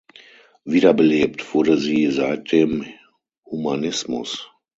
Wiederbelebt 0.63 1.53
wurde 1.53 1.77
sie 1.77 2.09
seit 2.09 2.51
dem 2.51 2.87
Humanismus. 3.45 4.49